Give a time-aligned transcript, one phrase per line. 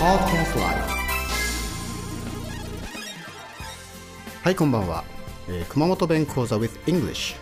[0.00, 0.60] Podcast Live
[4.42, 5.04] はいこんばんは、
[5.48, 7.36] えー熊本弁講座 with English、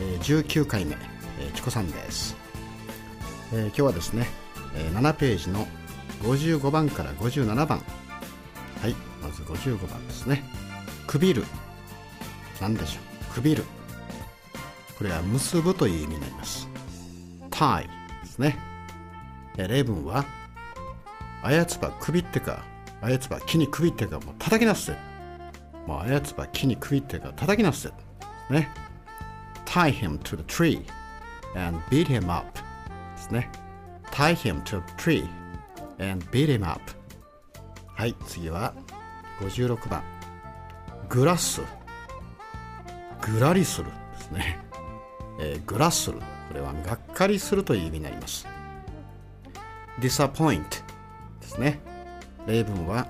[0.00, 0.96] えー19回目、
[1.40, 2.36] えーチコさんです、
[3.52, 4.26] えー今日はですね、
[4.76, 5.66] えー7ページの
[6.22, 7.78] 55番から57番。
[8.80, 10.42] はいまず55番ですね。
[11.06, 11.44] くびる。
[12.60, 13.00] 何でしょ
[13.30, 13.34] う？
[13.34, 13.64] くびる。
[14.98, 16.68] これは結ぶという意味になります。
[17.50, 17.82] Tie
[18.22, 18.58] ですね。
[19.58, 20.24] えー例文は
[21.44, 22.64] あやつばくびってか
[23.02, 24.96] あやつば木にくびってかもう叩きなすぜ。
[25.86, 27.92] もうあやつば木にくびってか叩きなすぜ。
[28.48, 28.70] ね。
[29.66, 30.82] Tie him to the tree
[31.54, 32.46] and beat him up.
[33.16, 33.50] ですね。
[34.10, 35.28] Tie him to a tree
[35.98, 36.80] and beat him up.
[37.94, 38.72] はい次は
[39.40, 40.02] 56番。
[41.10, 41.60] グラス
[43.20, 43.90] グラリする。
[44.16, 44.58] ですね、
[45.40, 46.18] えーグラする
[46.48, 48.46] これはがっかりするという意味になります。
[50.00, 50.83] Disappoint.
[51.54, 51.78] ですね。
[52.46, 53.06] 例文は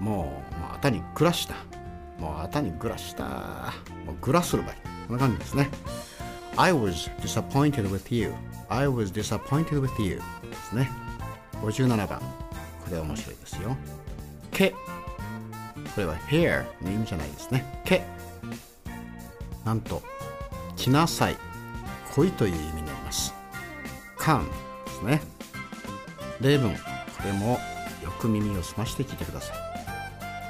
[0.00, 1.54] もうもうあたにグラした。
[2.18, 3.72] もうあたにグラした。
[4.04, 4.74] もうグラする場合。
[5.06, 5.70] こんな感じですね。
[6.56, 8.32] I was disappointed with you.
[8.68, 10.16] I was disappointed with you.
[10.16, 10.90] ですね。
[11.62, 12.18] 57番。
[12.18, 13.76] これは面白いですよ。
[14.50, 14.76] 毛こ
[15.98, 17.82] れは hair の意味じゃないですね。
[17.84, 18.02] 毛
[19.64, 20.02] なんと
[20.76, 21.36] 来なさい。
[22.14, 23.34] 来いという意味になります。
[24.18, 24.44] come
[24.86, 25.22] ですね。
[26.40, 26.74] 例文。
[26.74, 26.78] こ
[27.24, 27.58] れも
[28.06, 29.56] よく耳を澄まして聞いてください。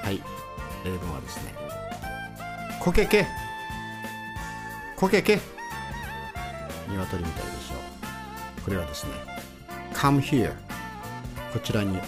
[0.04, 0.22] はい。
[0.84, 1.54] 例文はですね。
[2.80, 3.26] こけけ
[4.94, 5.40] こけけ
[6.88, 7.74] 鶏みたいでしょ
[8.58, 8.62] う。
[8.62, 9.12] これはですね
[9.92, 10.52] come here
[11.52, 11.98] こちらに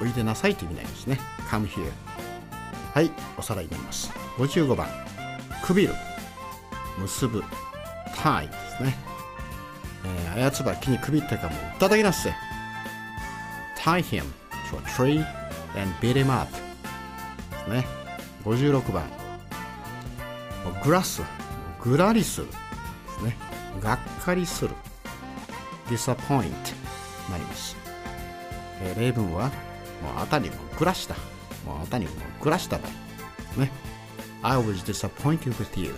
[0.00, 1.20] おいでなさいという意味になりますね。
[1.50, 1.90] Come here
[2.94, 4.10] はいおさらいになります。
[4.38, 4.88] 55番。
[5.62, 5.94] くびる
[6.98, 7.44] 結ぶ。
[8.16, 8.96] Tie ですね、
[10.04, 12.34] えー、あやつば木にくびってかもう叩きなっせ。
[13.78, 14.24] Tie him
[14.74, 15.24] to a tree
[15.76, 16.48] and beat him up
[17.68, 17.84] ね
[18.44, 19.04] 56番
[20.82, 21.22] グラス
[21.82, 22.52] グラリするで
[23.18, 23.36] すね
[23.82, 24.70] がっかりする
[25.86, 26.50] disappoint
[27.30, 27.76] なります、
[28.82, 29.48] えー例文は
[30.02, 31.14] もうあたりもグラした
[31.64, 32.10] もうあたりも
[32.42, 32.78] グラした
[33.56, 33.70] ね
[34.42, 35.94] I was disappointed with you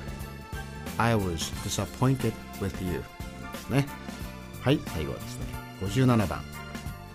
[0.99, 3.03] I was disappointed with you
[3.53, 3.87] ですね
[4.61, 5.47] はい最後はですね
[5.83, 6.43] 57番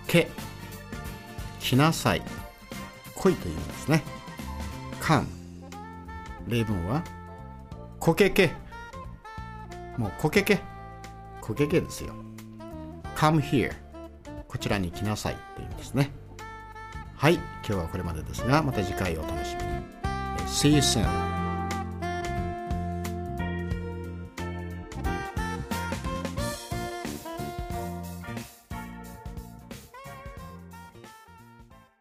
[0.08, 0.30] け
[1.62, 2.22] 来なさい。
[3.16, 4.04] 来いというんですね。
[5.00, 5.26] come
[6.48, 7.04] 例文は
[8.00, 8.52] こけけ。
[9.98, 10.60] もうこけけ。
[11.40, 12.14] こけけですよ。
[13.16, 13.74] Come here
[14.48, 16.12] こちらに来なさいというんですね。
[17.16, 17.36] はい。
[17.36, 19.92] 今日はこれまでですがまた次回お楽しみに。
[20.48, 21.31] See you soon